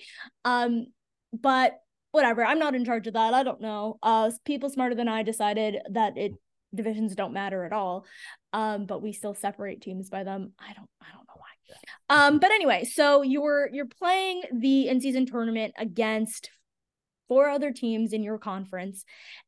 [0.45, 0.87] Um,
[1.33, 1.79] but
[2.11, 2.45] whatever.
[2.45, 3.35] I'm not in charge of that.
[3.35, 3.99] I don't know.
[4.03, 6.33] Uh, people smarter than I decided that it
[6.75, 8.05] divisions don't matter at all.
[8.57, 10.53] Um, but we still separate teams by them.
[10.59, 11.47] I don't I don't know why.
[12.09, 16.49] Um, but anyway, so you're you're playing the in-season tournament against
[17.29, 19.05] four other teams in your conference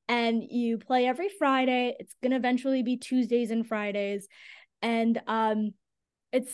[0.08, 1.96] and you play every Friday.
[1.98, 4.28] It's going to eventually be Tuesdays and Fridays.
[4.82, 5.72] And um
[6.30, 6.52] it's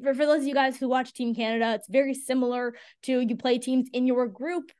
[0.00, 3.36] for, for those of you guys who watch Team Canada, it's very similar to you
[3.36, 4.70] play teams in your group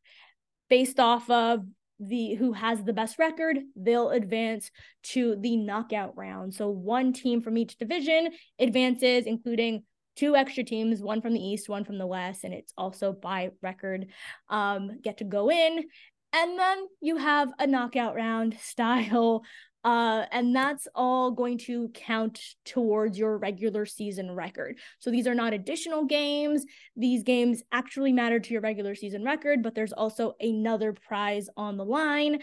[0.70, 1.64] based off of
[2.00, 4.70] the who has the best record they'll advance
[5.02, 6.54] to the knockout round.
[6.54, 9.84] So one team from each division advances including
[10.16, 13.50] two extra teams one from the east one from the west and it's also by
[13.62, 14.06] record
[14.48, 15.84] um get to go in.
[16.32, 19.44] And then you have a knockout round style
[19.84, 24.78] uh, and that's all going to count towards your regular season record.
[24.98, 26.64] So these are not additional games.
[26.96, 31.76] These games actually matter to your regular season record, but there's also another prize on
[31.76, 32.40] the line.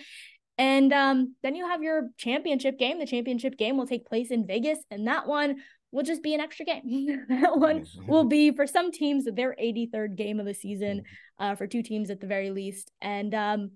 [0.58, 3.00] And um, then you have your championship game.
[3.00, 5.58] The championship game will take place in Vegas, and that one
[5.92, 7.26] will just be an extra game.
[7.30, 11.04] that one will be for some teams their 83rd game of the season,
[11.38, 12.92] uh, for two teams at the very least.
[13.02, 13.72] And um,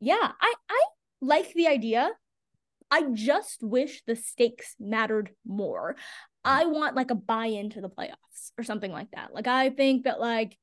[0.00, 0.84] yeah, I I
[1.20, 2.10] like the idea
[2.90, 5.96] I just wish the stakes mattered more.
[6.44, 6.72] I mm.
[6.72, 9.34] want like a buy into the playoffs or something like that.
[9.34, 10.56] Like I think that like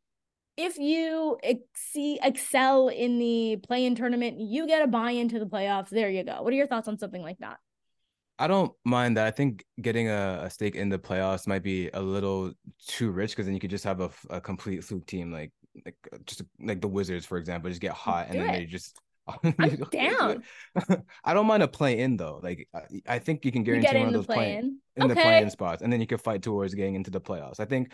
[0.58, 5.90] if you ex- excel in the play-in tournament, you get a buy into the playoffs.
[5.90, 6.42] There you go.
[6.42, 7.58] What are your thoughts on something like that?
[8.38, 9.28] I don't mind that.
[9.28, 12.52] I think getting a, a stake in the playoffs might be a little
[12.88, 15.52] too rich because then you could just have a, a complete fluke team like
[15.86, 18.58] like just like the Wizards, for example, just get hot Do and then it.
[18.58, 19.00] they just
[19.60, 20.44] I'm down.
[21.24, 22.40] I don't mind a play in though.
[22.42, 25.14] Like I, I think you can guarantee you one of those play in, in okay.
[25.14, 27.60] the play in spots, and then you can fight towards getting into the playoffs.
[27.60, 27.92] I think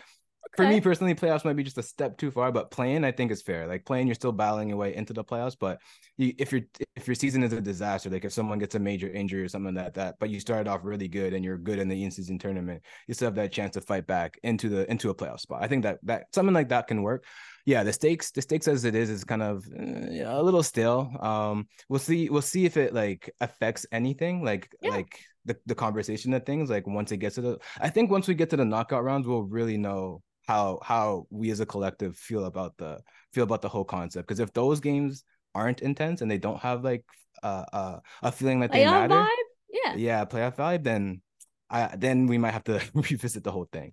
[0.56, 3.30] for me personally, playoffs might be just a step too far, but playing I think
[3.30, 3.66] is fair.
[3.66, 5.80] Like playing, you're still battling your way into the playoffs, but
[6.16, 6.62] you, if your
[6.96, 9.74] if your season is a disaster, like if someone gets a major injury or something
[9.74, 12.82] like that, but you started off really good and you're good in the in-season tournament,
[13.06, 15.62] you still have that chance to fight back into the into a playoff spot.
[15.62, 17.24] I think that that something like that can work.
[17.64, 21.12] Yeah, the stakes the stakes as it is is kind of uh, a little stale.
[21.20, 24.90] Um, we'll see we'll see if it like affects anything like yeah.
[24.90, 28.28] like the, the conversation of things like once it gets to the I think once
[28.28, 32.16] we get to the knockout rounds we'll really know how how we as a collective
[32.16, 32.98] feel about the
[33.34, 34.26] feel about the whole concept.
[34.26, 35.22] Because if those games
[35.54, 37.04] aren't intense and they don't have like
[37.42, 39.26] uh, uh a feeling that they matter, vibe?
[39.70, 41.20] yeah, yeah, playoff vibe, then
[41.68, 43.92] I then we might have to revisit the whole thing.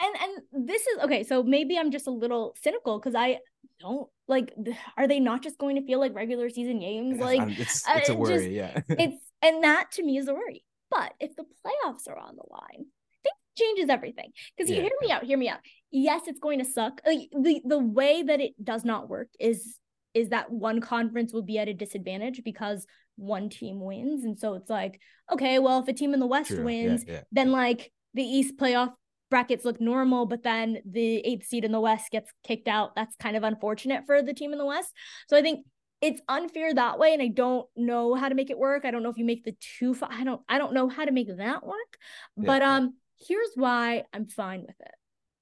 [0.00, 1.22] And and this is okay.
[1.24, 3.38] So maybe I'm just a little cynical because I
[3.80, 4.52] don't like.
[4.98, 7.18] Are they not just going to feel like regular season games?
[7.18, 8.80] Like it's it's a worry, just, yeah.
[8.90, 10.66] it's and that to me is a worry.
[10.90, 12.86] But if the playoffs are on the line,
[13.24, 14.32] that changes everything.
[14.54, 14.82] Because yeah.
[14.82, 15.60] hear me out, hear me out.
[15.90, 17.00] Yes, it's going to suck.
[17.06, 19.78] Like, the the way that it does not work is
[20.14, 24.24] is that one conference will be at a disadvantage because one team wins.
[24.24, 26.64] And so it's like, okay, well, if a team in the West True.
[26.64, 27.20] wins, yeah, yeah.
[27.30, 28.92] then like the East playoff
[29.30, 32.96] brackets look normal, but then the eighth seed in the West gets kicked out.
[32.96, 34.92] That's kind of unfortunate for the team in the West.
[35.28, 35.66] So I think
[36.00, 39.02] it's unfair that way and i don't know how to make it work i don't
[39.02, 41.66] know if you make the two i don't i don't know how to make that
[41.66, 41.98] work
[42.36, 42.44] yeah.
[42.46, 44.92] but um Here's why I'm fine with it.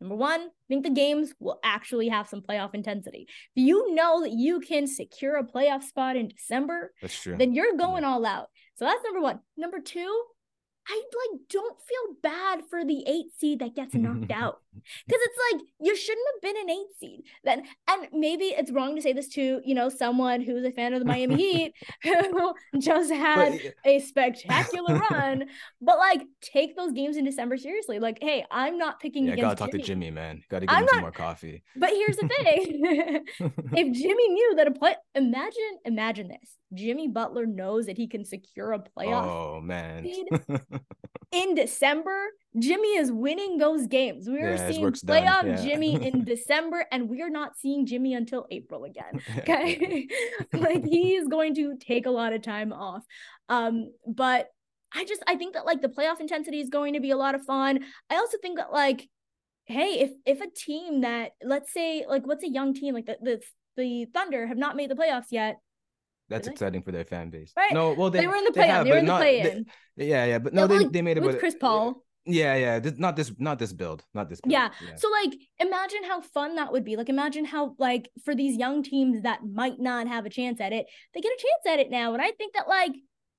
[0.01, 3.27] Number one, I think the games will actually have some playoff intensity.
[3.55, 7.37] If you know that you can secure a playoff spot in December, that's true.
[7.39, 8.11] Then you're going yeah.
[8.11, 8.49] all out.
[8.75, 9.41] So that's number one.
[9.57, 10.23] Number two,
[10.89, 14.61] I like don't feel bad for the eight seed that gets knocked out
[15.07, 17.63] because it's like you shouldn't have been an eight seed then.
[17.89, 21.01] And maybe it's wrong to say this to you know someone who's a fan of
[21.01, 25.45] the Miami Heat who just had but, a spectacular run,
[25.81, 27.99] but like take those games in December seriously.
[27.99, 29.27] Like, hey, I'm not picking.
[29.27, 29.83] Yeah, gotta talk Jimmy.
[29.83, 30.43] to Jimmy, man.
[30.49, 31.63] Gotta give I'm him not, some more coffee.
[31.77, 33.25] But here's the thing:
[33.73, 38.25] if Jimmy knew that a play, imagine, imagine this: Jimmy Butler knows that he can
[38.25, 39.27] secure a playoff.
[39.27, 40.07] Oh man.
[41.33, 44.29] in December, Jimmy is winning those games.
[44.29, 45.63] We are yeah, seeing playoff yeah.
[45.63, 49.21] Jimmy in December, and we are not seeing Jimmy until April again.
[49.39, 50.09] Okay.
[50.53, 53.05] like he's going to take a lot of time off.
[53.49, 54.49] Um, but
[54.93, 57.35] I just I think that like the playoff intensity is going to be a lot
[57.35, 57.81] of fun.
[58.11, 59.09] I also think that like,
[59.67, 63.19] hey, if if a team that let's say like what's a young team like the
[63.21, 63.41] the,
[63.77, 65.59] the Thunder have not made the playoffs yet
[66.29, 67.53] that's exciting for their fan base.
[67.57, 67.73] Right.
[67.73, 68.79] No, well they, they were in the play-in.
[68.79, 69.67] They, they, were in the play-in.
[69.97, 72.03] yeah, yeah, but no, they, they made it with Chris Paul.
[72.27, 72.91] Yeah, yeah.
[72.97, 74.41] Not this, not this build, not this.
[74.41, 74.53] Build.
[74.53, 74.71] Yeah.
[74.85, 74.97] yeah.
[74.97, 76.97] So like, imagine how fun that would be.
[76.97, 80.73] Like, imagine how like for these young teams that might not have a chance at
[80.73, 82.13] it, they get a chance at it now.
[82.13, 82.93] And I think that like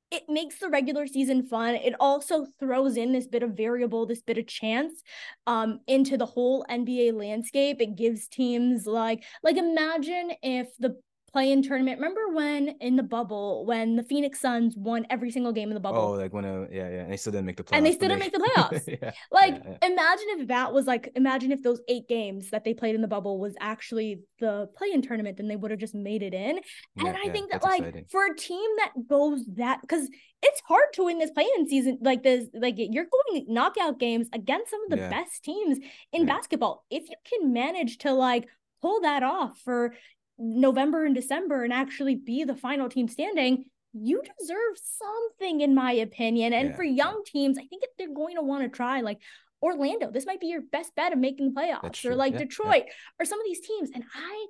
[0.09, 1.75] it makes the regular season fun.
[1.75, 5.03] It also throws in this bit of variable, this bit of chance
[5.47, 7.81] um into the whole NBA landscape.
[7.81, 10.95] It gives teams like like imagine if the
[11.37, 11.99] play-in tournament.
[11.99, 15.79] Remember when in the bubble when the Phoenix Suns won every single game in the
[15.79, 15.99] bubble?
[15.99, 17.77] Oh, like when uh, yeah, yeah, and they still didn't make the playoffs.
[17.77, 18.87] And they still didn't make the playoffs.
[19.01, 19.87] yeah, like yeah, yeah.
[19.87, 23.07] imagine if that was like imagine if those eight games that they played in the
[23.07, 26.59] bubble was actually the play-in tournament, then they would have just made it in.
[26.97, 28.05] And I think that like exciting.
[28.09, 30.09] for a team that goes that because
[30.41, 34.71] it's hard to win this play-in season like this, like you're going knockout games against
[34.71, 35.77] some of the best teams
[36.11, 36.83] in basketball.
[36.89, 38.47] If you can manage to like
[38.81, 39.93] pull that off for
[40.37, 45.91] November and December and actually be the final team standing, you deserve something, in my
[45.91, 46.53] opinion.
[46.53, 46.75] And yeah.
[46.75, 49.19] for young teams, I think if they're going to want to try, like
[49.61, 52.83] Orlando, this might be your best bet of making the playoffs, or like yeah, Detroit,
[52.85, 52.93] yeah.
[53.19, 53.89] or some of these teams.
[53.93, 54.45] And I,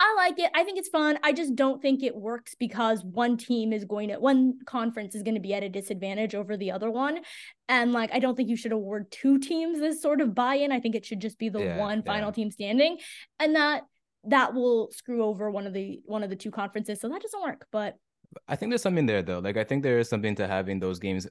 [0.00, 0.50] I like it.
[0.54, 1.18] I think it's fun.
[1.22, 5.22] I just don't think it works because one team is going to, one conference is
[5.22, 7.20] going to be at a disadvantage over the other one.
[7.68, 10.72] And like, I don't think you should award two teams this sort of buy in.
[10.72, 12.98] I think it should just be the one final team standing.
[13.38, 13.84] And that
[14.28, 17.00] that will screw over one of the one of the two conferences.
[17.00, 17.66] So that doesn't work.
[17.70, 17.96] But
[18.48, 19.38] I think there's something there though.
[19.38, 21.26] Like I think there is something to having those games,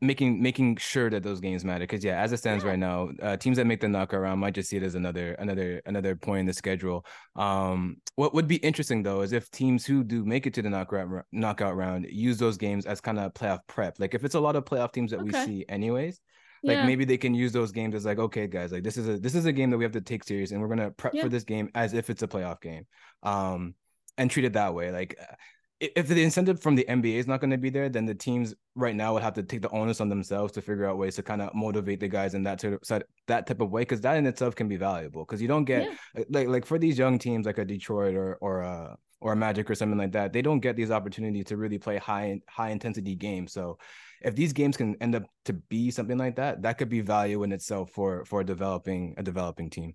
[0.00, 1.84] making making sure that those games matter.
[1.84, 2.70] Because yeah, as it stands yeah.
[2.70, 5.32] right now, uh, teams that make the knockout round might just see it as another
[5.34, 7.06] another another point in the schedule.
[7.36, 10.70] Um, what would be interesting though is if teams who do make it to the
[10.70, 13.98] knockout knockout round use those games as kind of playoff prep.
[13.98, 15.26] Like if it's a lot of playoff teams that okay.
[15.26, 16.20] we see anyways,
[16.62, 16.86] like yeah.
[16.86, 19.34] maybe they can use those games as like okay guys like this is a this
[19.34, 21.22] is a game that we have to take serious and we're gonna prep yeah.
[21.22, 22.86] for this game as if it's a playoff game
[23.22, 23.74] um
[24.18, 25.34] and treat it that way like uh,
[25.82, 28.54] if the incentive from the NBA is not going to be there, then the teams
[28.76, 31.24] right now would have to take the onus on themselves to figure out ways to
[31.24, 34.16] kind of motivate the guys in that sort of, that type of way, because that
[34.16, 35.24] in itself can be valuable.
[35.24, 36.24] Because you don't get yeah.
[36.30, 39.68] like like for these young teams like a Detroit or or a or a Magic
[39.68, 43.16] or something like that, they don't get these opportunities to really play high high intensity
[43.16, 43.52] games.
[43.52, 43.78] So
[44.24, 47.42] if these games can end up to be something like that, that could be value
[47.42, 49.94] in itself for for developing a developing team.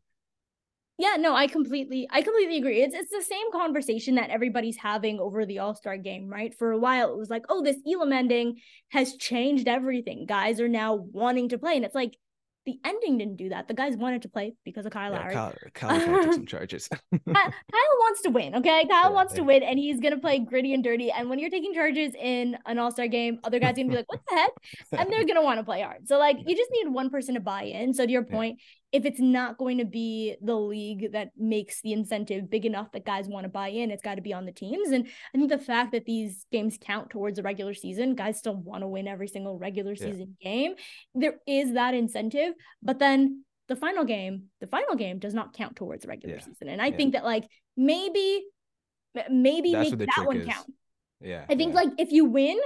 [1.00, 2.82] Yeah, no, I completely I completely agree.
[2.82, 6.54] It's it's the same conversation that everybody's having over the All-Star game, right?
[6.58, 8.60] For a while it was like, "Oh, this Elam ending
[8.90, 10.26] has changed everything.
[10.26, 12.18] Guys are now wanting to play." And it's like
[12.68, 13.70] the ending didn't do that.
[13.70, 15.34] The guys wanted to play because of Kyle yeah, Lowry.
[15.34, 16.90] Kyle, Kyle took some charges.
[17.26, 18.86] Kyle wants to win, okay?
[18.90, 19.40] Kyle yeah, wants yeah.
[19.40, 21.10] to win, and he's gonna play gritty and dirty.
[21.10, 23.96] And when you're taking charges in an All Star game, other guys are gonna be
[23.96, 24.52] like, "What the heck?"
[24.92, 26.10] And they're gonna want to play hard.
[26.10, 27.94] So like, you just need one person to buy in.
[27.94, 28.60] So to your point,
[28.92, 33.06] if it's not going to be the league that makes the incentive big enough that
[33.06, 34.90] guys want to buy in, it's got to be on the teams.
[34.92, 38.56] And I think the fact that these games count towards the regular season, guys still
[38.56, 40.52] want to win every single regular season yeah.
[40.52, 40.76] game.
[41.14, 45.76] There is that incentive, but then the final game, the final game does not count
[45.76, 46.44] towards the regular yeah.
[46.44, 46.70] season.
[46.70, 46.98] And I yeah.
[46.98, 47.46] think that like
[47.76, 48.46] maybe,
[49.30, 50.48] maybe That's make that one is.
[50.48, 50.74] count.
[51.20, 51.46] Yeah.
[51.50, 52.58] I think like if you win,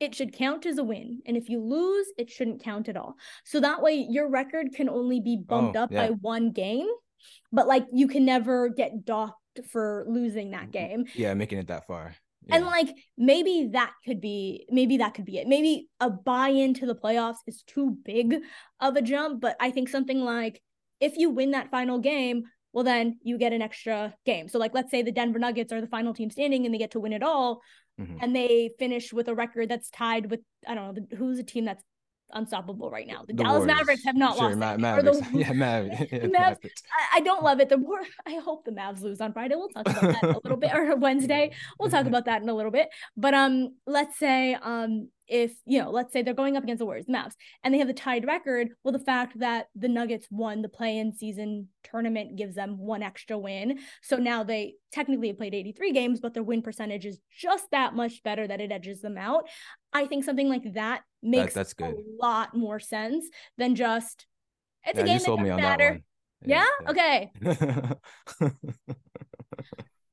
[0.00, 1.22] it should count as a win.
[1.26, 3.16] And if you lose, it shouldn't count at all.
[3.44, 6.08] So that way your record can only be bumped oh, up yeah.
[6.08, 6.88] by one game,
[7.52, 9.34] but like you can never get docked
[9.70, 10.70] for losing that mm-hmm.
[10.70, 11.04] game.
[11.14, 12.14] Yeah, making it that far.
[12.46, 12.56] Yeah.
[12.56, 15.48] And like maybe that could be maybe that could be it.
[15.48, 18.36] Maybe a buy into the playoffs is too big
[18.80, 20.60] of a jump, but I think something like
[21.00, 24.48] if you win that final game, well then you get an extra game.
[24.48, 26.92] So like let's say the Denver Nuggets are the final team standing and they get
[26.92, 27.62] to win it all
[28.00, 28.16] mm-hmm.
[28.20, 31.64] and they finish with a record that's tied with I don't know who's a team
[31.64, 31.84] that's
[32.32, 33.20] unstoppable right now.
[33.20, 33.76] The, the Dallas Warriors.
[33.78, 34.58] Mavericks have not sure, lost.
[34.58, 35.18] Ma- Mavericks.
[35.18, 36.12] The, yeah, Mavericks.
[36.12, 37.68] Mavs, I, I, don't love it.
[37.68, 39.54] The more I hope the Mavs lose on Friday.
[39.56, 41.52] We'll talk about that a little bit, or Wednesday.
[41.78, 42.88] We'll talk about that in a little bit.
[43.16, 46.86] But um, let's say um, if you know, let's say they're going up against the
[46.86, 47.34] Warriors, the Mavs,
[47.64, 48.68] and they have the tied record.
[48.82, 53.38] Well, the fact that the Nuggets won the play-in season tournament gives them one extra
[53.38, 53.78] win.
[54.02, 57.94] So now they technically have played 83 games, but their win percentage is just that
[57.94, 59.44] much better that it edges them out.
[59.96, 61.94] I think something like that makes that, that's good.
[61.94, 63.24] a lot more sense
[63.56, 64.26] than just
[64.84, 66.00] it's yeah, a game that doesn't matter.
[66.44, 66.90] Yeah, yeah?
[66.94, 67.60] yeah.
[68.40, 68.52] Okay.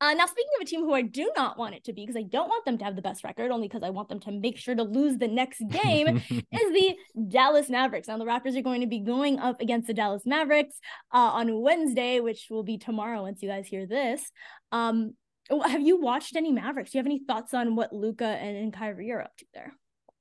[0.03, 2.17] Uh, now, speaking of a team who I do not want it to be, because
[2.17, 4.31] I don't want them to have the best record, only because I want them to
[4.33, 6.97] make sure to lose the next game, is the
[7.29, 8.09] Dallas Mavericks.
[8.09, 10.75] Now, the Raptors are going to be going up against the Dallas Mavericks
[11.13, 14.29] uh, on Wednesday, which will be tomorrow once you guys hear this.
[14.73, 15.13] Um,
[15.49, 16.91] have you watched any Mavericks?
[16.91, 19.73] Do you have any thoughts on what Luka and, and Kyrie are up to there?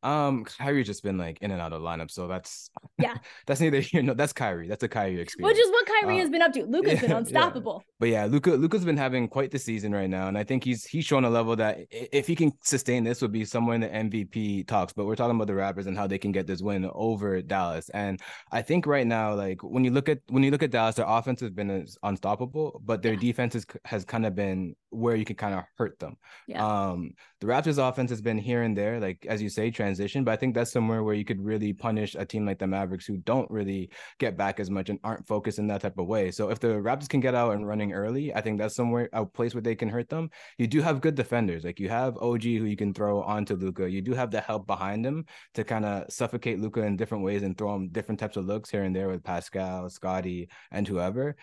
[0.02, 3.14] Um, Kyrie's just been like in and out of lineup, so that's yeah,
[3.46, 4.14] that's neither here no.
[4.14, 4.66] That's Kyrie.
[4.66, 5.56] That's a Kyrie experience.
[5.56, 6.64] Which is what Kyrie uh, has been up to.
[6.64, 7.84] Luka's yeah, been unstoppable.
[7.84, 7.94] Yeah.
[8.00, 10.84] But yeah, Luka Luka's been having quite the season right now, and I think he's
[10.84, 13.88] he's shown a level that if he can sustain this, would be somewhere in the
[13.88, 14.92] MVP talks.
[14.92, 17.88] But we're talking about the Raptors and how they can get this win over Dallas,
[17.90, 18.20] and
[18.50, 21.06] I think right now, like when you look at when you look at Dallas, their
[21.06, 23.20] offense has been unstoppable, but their yeah.
[23.20, 26.16] defense is, has kind of been where you can kind of hurt them.
[26.46, 26.64] Yeah.
[26.64, 30.32] Um, the Raptors offense has been here and there, like as you say, transition, but
[30.32, 33.16] I think that's somewhere where you could really punish a team like the Mavericks who
[33.16, 36.30] don't really get back as much and aren't focused in that type of way.
[36.30, 39.24] So if the Raptors can get out and running early, I think that's somewhere a
[39.24, 40.30] place where they can hurt them.
[40.58, 43.90] You do have good defenders, like you have OG who you can throw onto Luka.
[43.90, 45.24] You do have the help behind him
[45.54, 48.70] to kind of suffocate Luka in different ways and throw him different types of looks
[48.70, 51.36] here and there with Pascal, Scottie, and whoever.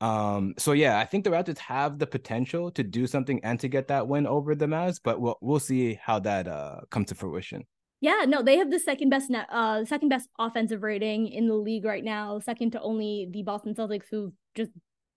[0.00, 3.68] Um, so yeah, I think the Raptors have the potential to do something and to
[3.68, 7.14] get that win over the Mavs, but we'll we'll see how that uh comes to
[7.14, 7.64] fruition.
[8.00, 11.54] Yeah, no, they have the second best net, uh second best offensive rating in the
[11.54, 14.70] league right now, second to only the Boston Celtics who've just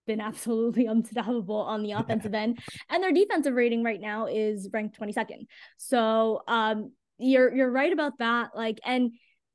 [0.06, 2.58] been absolutely unstoppable on the offensive end.
[2.90, 5.46] And their defensive rating right now is ranked 22nd.
[5.76, 8.50] So um you're you're right about that.
[8.56, 9.12] Like and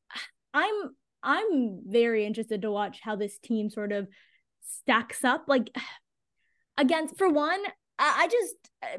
[0.54, 4.08] I'm I'm very interested to watch how this team sort of
[4.68, 5.76] stacks up like
[6.78, 7.60] against for one
[8.00, 8.56] I just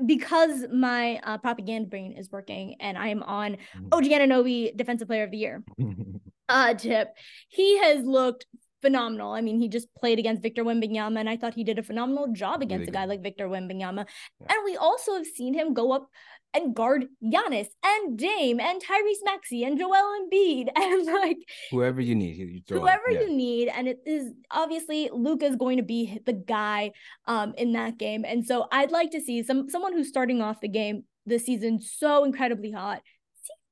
[0.06, 3.88] because my uh, propaganda brain is working and I am on mm-hmm.
[3.92, 5.62] OG Anunoby Defensive Player of the Year
[6.48, 7.14] uh tip.
[7.48, 8.46] He has looked
[8.80, 9.32] phenomenal.
[9.32, 12.32] I mean, he just played against Victor Wembanyama, and I thought he did a phenomenal
[12.32, 14.06] job against really a guy like Victor Wembanyama.
[14.40, 14.46] Yeah.
[14.50, 16.08] And we also have seen him go up
[16.54, 21.38] and guard Giannis and Dame and Tyrese Maxey and Joel Embiid and like
[21.70, 23.20] whoever you need, you whoever yeah.
[23.20, 23.68] you need.
[23.68, 26.92] And it is obviously Luka is going to be the guy
[27.26, 28.24] um in that game.
[28.24, 31.80] And so I'd like to see some someone who's starting off the game this season
[31.80, 33.02] so incredibly hot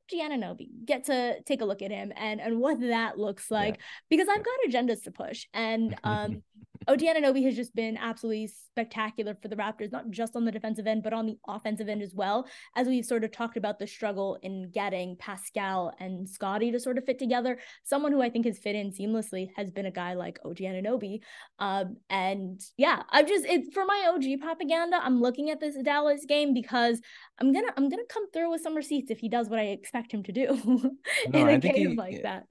[0.09, 3.75] See Giannonobi, get to take a look at him and and what that looks like
[3.75, 3.83] yeah.
[4.09, 6.43] because I've got agendas to push and um
[6.89, 10.87] OG Anunoby has just been absolutely spectacular for the Raptors, not just on the defensive
[10.87, 12.47] end, but on the offensive end as well.
[12.77, 16.99] As we've sort of talked about the struggle in getting Pascal and Scottie to sort
[16.99, 20.15] of fit together, someone who I think has fit in seamlessly has been a guy
[20.15, 21.21] like OG Anunoby.
[21.59, 24.99] Um, and yeah, I'm just it's for my OG propaganda.
[25.03, 27.01] I'm looking at this Dallas game because
[27.41, 30.13] I'm gonna I'm gonna come through with some receipts if he does what I expect
[30.13, 30.91] him to do no,
[31.39, 32.45] in a game he, like that.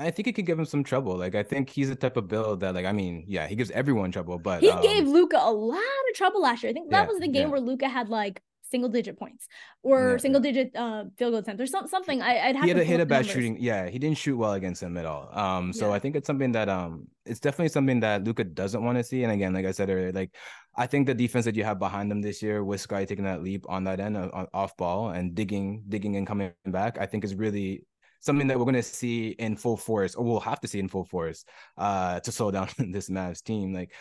[0.00, 1.16] I think it could give him some trouble.
[1.16, 3.70] Like I think he's the type of build that, like, I mean, yeah, he gives
[3.72, 6.70] everyone trouble, but he um, gave Luka a lot of trouble last year.
[6.70, 7.48] I think that yeah, was the game yeah.
[7.48, 9.48] where Luka had like single digit points
[9.82, 12.22] or yeah, single digit uh field goal attempts or some, something.
[12.22, 13.58] I, would have he had to a, hit a bad shooting.
[13.60, 15.28] Yeah, he didn't shoot well against him at all.
[15.32, 18.96] Um, so I think it's something that um, it's definitely something that Luka doesn't want
[18.96, 19.22] to see.
[19.24, 20.34] And again, like I said earlier, like
[20.76, 23.42] I think the defense that you have behind them this year with Sky taking that
[23.42, 27.24] leap on that end uh, off ball and digging, digging and coming back, I think
[27.24, 27.84] is really
[28.20, 30.88] something that we're going to see in full force, or we'll have to see in
[30.88, 31.44] full force,
[31.76, 33.74] uh, to slow down this Mavs team.
[33.74, 33.92] Like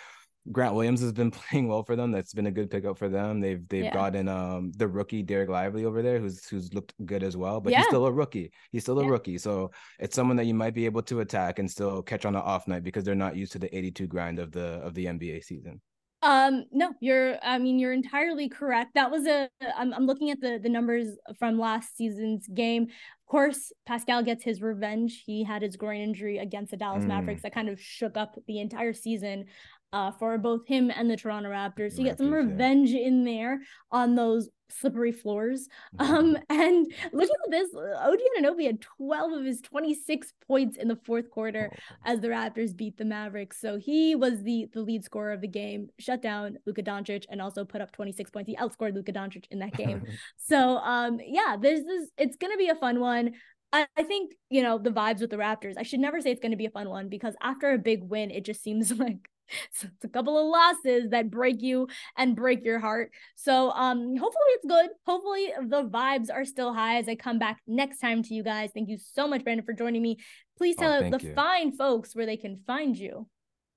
[0.51, 2.11] Grant Williams has been playing well for them.
[2.11, 3.39] That's been a good pickup for them.
[3.39, 3.93] They've they've yeah.
[3.93, 7.59] gotten um the rookie Dereck Lively over there, who's who's looked good as well.
[7.61, 7.79] But yeah.
[7.79, 8.51] he's still a rookie.
[8.71, 9.09] He's still a yeah.
[9.09, 9.37] rookie.
[9.37, 12.41] So it's someone that you might be able to attack and still catch on an
[12.41, 15.43] off night because they're not used to the 82 grind of the of the NBA
[15.43, 15.81] season.
[16.21, 18.95] Um, no, you're, I mean, you're entirely correct.
[18.95, 21.07] That was a, I'm, I'm looking at the, the numbers
[21.37, 22.83] from last season's game.
[22.83, 25.23] Of course, Pascal gets his revenge.
[25.25, 27.07] He had his groin injury against the Dallas mm.
[27.07, 29.45] Mavericks that kind of shook up the entire season
[29.93, 31.93] uh, for both him and the Toronto Raptors.
[31.93, 33.07] So you get some revenge yeah.
[33.07, 33.61] in there
[33.91, 35.67] on those slippery floors.
[35.97, 36.13] Mm-hmm.
[36.13, 40.95] Um, and looking at this, OG Anunoby had 12 of his 26 points in the
[40.95, 41.95] fourth quarter oh.
[42.05, 43.59] as the Raptors beat the Mavericks.
[43.59, 47.41] So he was the the lead scorer of the game, shut down Luka Doncic, and
[47.41, 48.49] also put up 26 points.
[48.49, 50.03] He outscored Luka Doncic in that game.
[50.37, 52.09] so um, yeah, there's this.
[52.17, 53.33] It's gonna be a fun one.
[53.71, 55.75] I, I think you know the vibes with the Raptors.
[55.77, 58.03] I should never say it's going to be a fun one because after a big
[58.03, 59.29] win, it just seems like
[59.73, 61.87] so it's a couple of losses that break you
[62.17, 63.11] and break your heart.
[63.35, 64.89] So um hopefully it's good.
[65.05, 68.71] Hopefully the vibes are still high as I come back next time to you guys.
[68.73, 70.17] Thank you so much, Brandon, for joining me.
[70.57, 71.33] Please oh, tell oh, the you.
[71.33, 73.27] fine folks where they can find you.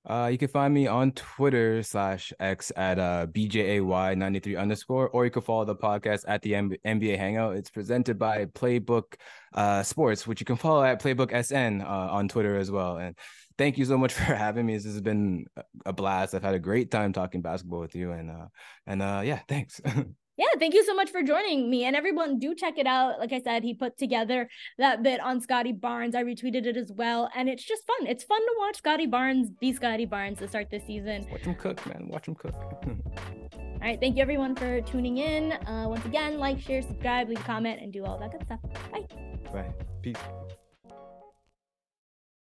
[0.05, 5.31] Uh, you can find me on Twitter slash X at uh, BJAY93 underscore, or you
[5.31, 7.55] can follow the podcast at the M- NBA Hangout.
[7.55, 9.14] It's presented by Playbook
[9.55, 12.97] uh, Sports, which you can follow at Playbook SN uh, on Twitter as well.
[12.97, 13.16] And
[13.59, 14.74] thank you so much for having me.
[14.74, 15.46] This has been
[15.86, 16.34] a blast.
[16.34, 18.46] I've had a great time talking basketball with you, and uh,
[18.86, 19.80] and uh, yeah, thanks.
[20.36, 21.84] yeah, thank you so much for joining me.
[21.84, 23.18] And everyone, do check it out.
[23.18, 24.48] Like I said, he put together
[24.78, 26.14] that bit on Scottie Barnes.
[26.14, 27.30] I retweeted it as well.
[27.34, 28.07] And it's just fun.
[28.07, 31.26] It's fun to watch Scottie Barnes be Scottie Barnes to start this season.
[31.30, 32.09] Watch him cook, man.
[32.09, 32.55] Watch him cook.
[32.55, 34.00] all right.
[34.00, 35.53] Thank you, everyone, for tuning in.
[35.53, 38.61] Uh, once again, like, share, subscribe, leave a comment, and do all that good stuff.
[38.90, 39.07] Bye.
[39.53, 39.72] Bye.
[40.00, 40.16] Peace.